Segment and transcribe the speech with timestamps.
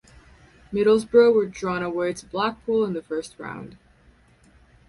[0.73, 3.77] Middlesbrough were drawn away to Blackpool in the first round.